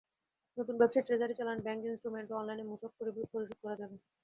[0.57, 3.95] নতুন ব্যবস্থায় ট্রেজারি চালান, ব্যাংক ইন্সট্রুমেন্ট এবং অনলাইনে মূসক পরিশোধ করা যাবে।